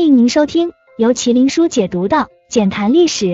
[0.00, 2.16] 欢迎您收听由麒麟书解读的
[2.48, 3.26] 《简谈历史》。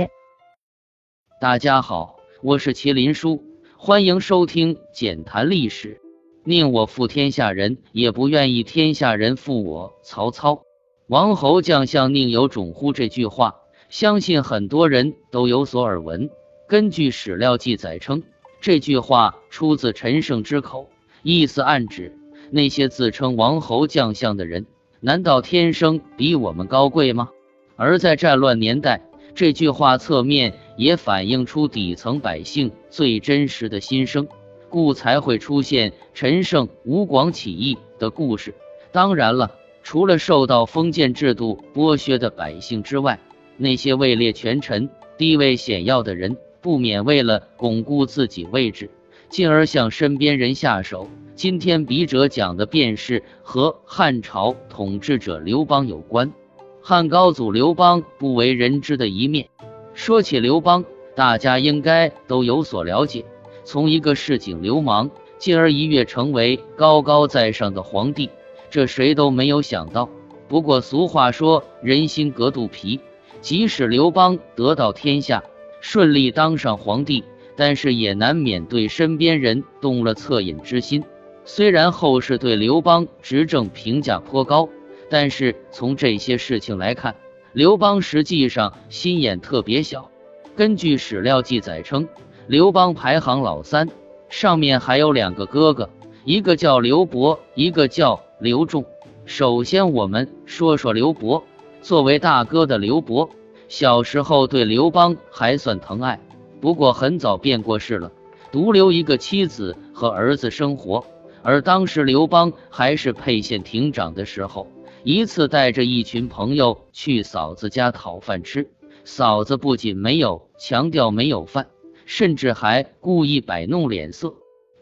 [1.41, 3.45] 大家好，我是麒麟书，
[3.77, 5.95] 欢迎收听《简谈历史》。
[6.43, 9.95] 宁我负天下人，也不愿意天下人负我。
[10.03, 10.65] 曹操，
[11.07, 12.93] 王侯将相宁有种乎？
[12.93, 13.55] 这句话，
[13.89, 16.31] 相信很多人都有所耳闻。
[16.67, 18.25] 根据史料记载称，
[18.61, 20.91] 这句话出自陈胜之口，
[21.23, 22.19] 意思暗指
[22.51, 24.67] 那些自称王侯将相的人。
[25.01, 27.31] 难道天生比我们高贵吗？
[27.77, 29.03] 而在战乱年代，
[29.35, 34.27] 这句话侧面也反映出底层百姓最真实的心声，
[34.71, 38.55] 故才会出现陈胜吴广起义的故事。
[38.93, 43.21] 当然了，除了受到封建制度剥削的百姓之外，
[43.59, 44.89] 那些位列权臣、
[45.19, 48.91] 地位显要的人，不免为了巩固自己位置，
[49.29, 51.09] 进而向身边人下手。
[51.35, 56.33] 今天笔者讲的便是和汉朝统治者刘邦有关，
[56.81, 59.49] 汉高祖刘邦不为人知的一面。
[59.93, 63.25] 说起刘邦，大家应该都有所了解，
[63.65, 68.31] 从一个市井流氓，进而一跃成为高高在上的皇帝，
[68.71, 70.09] 这谁都没有想到。
[70.49, 73.01] 不过俗话说人心隔肚皮，
[73.41, 75.43] 即使刘邦得到天下，
[75.81, 77.25] 顺利当上皇帝，
[77.57, 81.03] 但是也难免对身边人动了恻隐之心。
[81.45, 84.69] 虽然后世对刘邦执政评价颇高，
[85.09, 87.15] 但是从这些事情来看，
[87.53, 90.11] 刘邦实际上心眼特别小。
[90.57, 92.09] 根据史料记载称，
[92.47, 93.89] 刘邦排行老三，
[94.29, 95.89] 上面还有两个哥哥，
[96.25, 98.85] 一个叫刘伯，一个叫刘仲。
[99.25, 101.45] 首先，我们说说刘伯。
[101.81, 103.31] 作为大哥的刘伯，
[103.69, 106.19] 小时候对刘邦还算疼爱，
[106.61, 108.11] 不过很早便过世了，
[108.51, 111.05] 独留一个妻子和儿子生活。
[111.43, 114.67] 而当时刘邦还是沛县亭长的时候，
[115.05, 118.69] 一次带着一群朋友去嫂子家讨饭吃，
[119.05, 121.69] 嫂子不仅没有强调没有饭，
[122.05, 124.35] 甚至还故意摆弄脸色，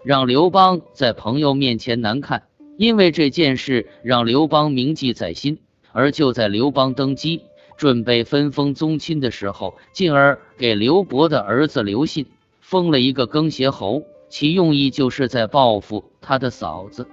[0.04, 2.44] 让刘邦在朋友面前难看。
[2.76, 5.58] 因为这件事让刘邦铭记在心，
[5.92, 7.42] 而就在刘邦登基
[7.76, 12.26] 准备分封宗亲的时候，进而给刘伯的儿子刘信
[12.60, 14.02] 封了一个更邪侯。
[14.30, 17.06] 其用意就是在报复他的嫂子。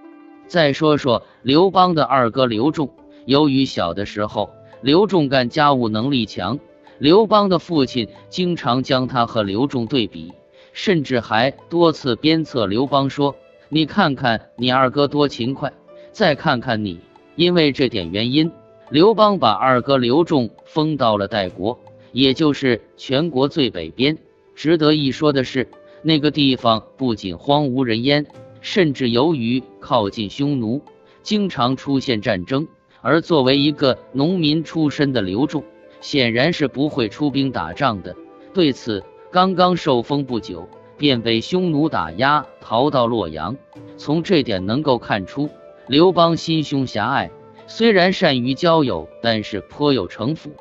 [0.48, 2.90] 再说说刘邦的二哥刘仲，
[3.26, 4.50] 由于小的时候
[4.82, 6.58] 刘仲干家务能力强，
[6.98, 10.34] 刘邦的父亲经常将他和刘仲对比，
[10.74, 13.36] 甚至还多次鞭策刘邦说
[13.70, 15.72] ：“你看看你二哥多勤快，
[16.12, 17.00] 再看看你。”
[17.36, 18.52] 因为这点原因，
[18.92, 21.80] 刘邦把二哥刘仲封到了代国，
[22.12, 24.18] 也就是全国最北边。
[24.54, 25.68] 值得一说的是。
[26.04, 28.26] 那个地方不仅荒无人烟，
[28.60, 30.82] 甚至由于靠近匈奴，
[31.22, 32.68] 经常出现战争。
[33.02, 35.64] 而作为一个农民出身的刘仲，
[36.02, 38.16] 显然是不会出兵打仗的。
[38.52, 43.56] 对此，刚刚受封不久，便被匈奴打压，逃到洛阳。
[43.96, 45.50] 从这点能够看出，
[45.88, 47.30] 刘邦心胸狭隘，
[47.74, 50.52] 虽然善于交友，但是颇有城府。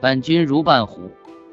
[0.00, 1.12] 伴君如伴虎，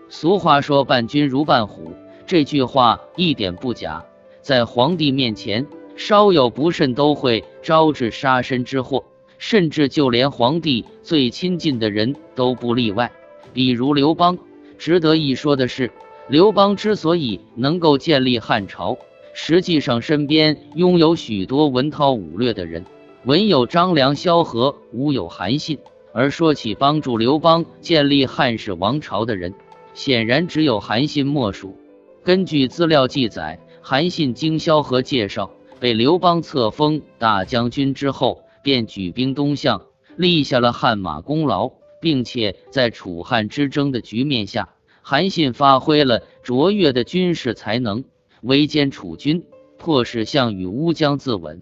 [0.09, 1.93] 俗话说“伴君如伴虎”。
[2.25, 4.03] 这句话一点不假，
[4.41, 9.03] 在皇帝面前，稍有不慎都会招致杀身之祸，
[9.37, 13.11] 甚至就连皇帝最亲近的人都不例外。
[13.53, 14.35] 比如刘邦。
[14.79, 15.91] 值得一说的是，
[16.27, 18.97] 刘邦之所以能够建立汉朝，
[19.35, 22.83] 实际上身边拥有许多文韬武略的人，
[23.25, 25.79] 文有张良、萧何，武有韩信。
[26.11, 29.53] 而说起帮助刘邦建立汉室王朝的人，
[29.93, 31.75] 显然只有韩信莫属。
[32.23, 39.81] 根据资料记载，韩信经萧何介绍，被刘邦册封大将军之后，便举兵东向，
[40.17, 44.69] 立下了汗马功劳，并且在楚汉之争的局面下，
[45.01, 48.03] 韩信发挥了卓越的军事才能，
[48.41, 49.45] 围歼楚军，
[49.79, 51.61] 迫使项羽乌江自刎。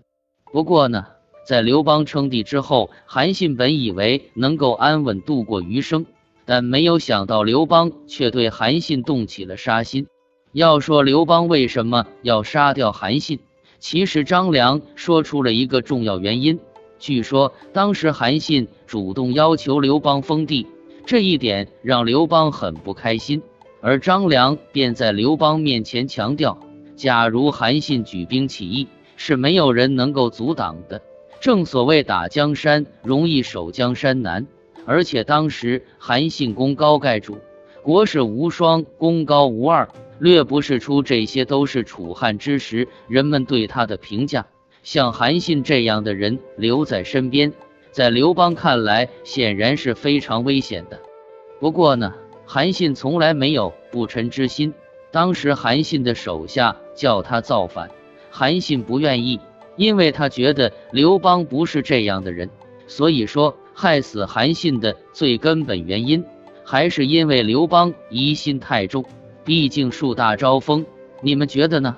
[0.51, 1.05] 不过呢，
[1.43, 6.05] 在刘邦称帝之后，韩信本以为能够安稳度过余生，
[6.45, 10.07] 但没有想到刘邦却对韩信动起了杀心。
[10.53, 13.39] 要说刘邦为什么要杀掉韩信，
[13.79, 16.59] 其实张良说出了一个重要原因。
[16.99, 20.67] 据说当时韩信主动要求刘邦封地，
[21.05, 23.41] 这一点让刘邦很不开心，
[23.81, 26.59] 而张良便在刘邦面前强调：
[26.95, 31.01] 假如韩信举兵起义，是没有人能够阻挡的。
[31.41, 34.45] 正所谓打江山容易守江山难，
[34.85, 37.39] 而且当时韩信功高盖主，
[37.81, 39.89] 国士无双，功高无二。
[40.19, 44.45] 略不是出，这些都是楚汉之时人们对他的评价。
[44.83, 47.51] 像韩信这样的人留在身边，
[47.89, 50.99] 在刘邦看来显然是非常危险的。
[51.59, 52.13] 不过呢，
[52.45, 54.75] 韩信从来没有不臣之心。
[55.09, 57.89] 当时韩信的手下叫他造反，
[58.29, 59.39] 韩信不愿意，
[59.75, 62.49] 因为他觉得刘邦不是这样的人。
[62.87, 66.23] 所以说，害死韩信的最根本原因，
[66.63, 69.05] 还是因为刘邦疑心太重。
[69.45, 70.85] 毕竟树大招风，
[71.21, 71.97] 你们觉得呢？